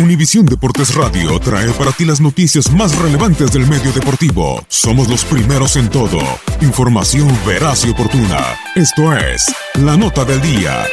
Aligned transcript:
Univisión 0.00 0.46
Deportes 0.46 0.94
Radio 0.94 1.38
trae 1.40 1.70
para 1.72 1.92
ti 1.92 2.06
las 2.06 2.22
noticias 2.22 2.72
más 2.72 2.96
relevantes 2.98 3.52
del 3.52 3.66
medio 3.66 3.92
deportivo. 3.92 4.64
Somos 4.66 5.10
los 5.10 5.26
primeros 5.26 5.76
en 5.76 5.90
todo. 5.90 6.18
Información 6.62 7.28
veraz 7.46 7.84
y 7.84 7.90
oportuna. 7.90 8.56
Esto 8.74 9.14
es 9.14 9.54
La 9.74 9.98
Nota 9.98 10.24
del 10.24 10.40
Día. 10.40 10.86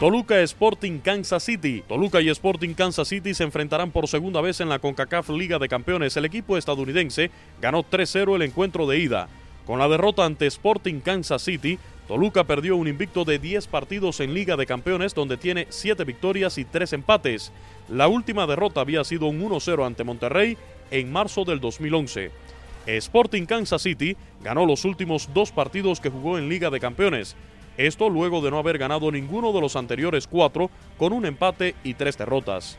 Toluca 0.00 0.40
Sporting 0.40 0.98
Kansas 0.98 1.44
City. 1.44 1.84
Toluca 1.86 2.20
y 2.20 2.28
Sporting 2.28 2.74
Kansas 2.74 3.06
City 3.06 3.32
se 3.32 3.44
enfrentarán 3.44 3.92
por 3.92 4.08
segunda 4.08 4.40
vez 4.40 4.60
en 4.60 4.68
la 4.68 4.80
CONCACAF 4.80 5.28
Liga 5.30 5.60
de 5.60 5.68
Campeones. 5.68 6.16
El 6.16 6.24
equipo 6.24 6.58
estadounidense 6.58 7.30
ganó 7.60 7.84
3-0 7.84 8.34
el 8.34 8.42
encuentro 8.42 8.88
de 8.88 8.98
ida. 8.98 9.28
Con 9.64 9.78
la 9.78 9.86
derrota 9.86 10.24
ante 10.24 10.46
Sporting 10.48 10.98
Kansas 10.98 11.42
City, 11.42 11.78
Toluca 12.12 12.44
perdió 12.44 12.76
un 12.76 12.88
invicto 12.88 13.24
de 13.24 13.38
10 13.38 13.68
partidos 13.68 14.20
en 14.20 14.34
Liga 14.34 14.58
de 14.58 14.66
Campeones 14.66 15.14
donde 15.14 15.38
tiene 15.38 15.66
7 15.70 16.04
victorias 16.04 16.58
y 16.58 16.66
3 16.66 16.92
empates. 16.92 17.52
La 17.88 18.06
última 18.06 18.46
derrota 18.46 18.82
había 18.82 19.02
sido 19.02 19.28
un 19.28 19.40
1-0 19.40 19.86
ante 19.86 20.04
Monterrey 20.04 20.58
en 20.90 21.10
marzo 21.10 21.46
del 21.46 21.58
2011. 21.58 22.30
Sporting 22.84 23.46
Kansas 23.46 23.80
City 23.80 24.14
ganó 24.42 24.66
los 24.66 24.84
últimos 24.84 25.30
dos 25.32 25.52
partidos 25.52 26.00
que 26.00 26.10
jugó 26.10 26.36
en 26.36 26.50
Liga 26.50 26.68
de 26.68 26.80
Campeones. 26.80 27.34
Esto 27.78 28.10
luego 28.10 28.42
de 28.42 28.50
no 28.50 28.58
haber 28.58 28.76
ganado 28.76 29.10
ninguno 29.10 29.50
de 29.50 29.62
los 29.62 29.74
anteriores 29.74 30.26
cuatro 30.26 30.68
con 30.98 31.14
un 31.14 31.24
empate 31.24 31.76
y 31.82 31.94
tres 31.94 32.18
derrotas. 32.18 32.76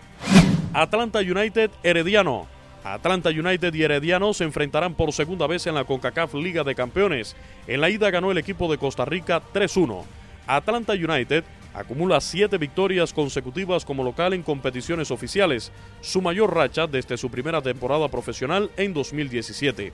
Atlanta 0.76 1.22
United 1.22 1.72
Herediano. 1.82 2.53
Atlanta 2.84 3.30
United 3.30 3.74
y 3.74 3.84
Herediano 3.84 4.34
se 4.34 4.44
enfrentarán 4.44 4.94
por 4.94 5.14
segunda 5.14 5.48
vez 5.48 5.66
en 5.68 5.76
la 5.76 5.86
CONCACAF 5.86 6.34
Liga 6.34 6.64
de 6.64 6.76
Campeones. 6.76 7.36
En 7.66 7.80
la 7.80 7.90
ida 7.90 8.12
ganó 8.12 8.32
el 8.32 8.38
equipo 8.38 8.70
de 8.70 8.78
Costa 8.78 9.06
Rica 9.06 9.42
3-1. 9.54 10.04
Atlanta 10.48 10.94
United 10.94 11.46
acumula 11.74 12.20
siete 12.20 12.58
victorias 12.58 13.14
consecutivas 13.14 13.86
como 13.86 14.04
local 14.04 14.34
en 14.34 14.44
competiciones 14.44 15.12
oficiales, 15.12 15.72
su 16.02 16.22
mayor 16.22 16.54
racha 16.54 16.86
desde 16.86 17.18
su 17.18 17.32
primera 17.32 17.62
temporada 17.62 18.10
profesional 18.10 18.70
en 18.76 18.94
2017. 18.94 19.94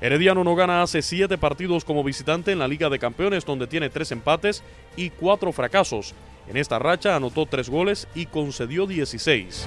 Herediano 0.00 0.44
no 0.44 0.54
gana 0.54 0.82
hace 0.82 1.02
siete 1.02 1.38
partidos 1.38 1.84
como 1.84 2.04
visitante 2.04 2.52
en 2.52 2.60
la 2.60 2.68
Liga 2.68 2.88
de 2.88 3.00
Campeones 3.00 3.44
donde 3.44 3.66
tiene 3.66 3.90
tres 3.90 4.12
empates 4.12 4.62
y 4.96 5.10
cuatro 5.10 5.52
fracasos. 5.52 6.14
En 6.48 6.56
esta 6.56 6.78
racha 6.78 7.16
anotó 7.16 7.46
tres 7.46 7.68
goles 7.68 8.06
y 8.14 8.26
concedió 8.26 8.86
16. 8.86 9.66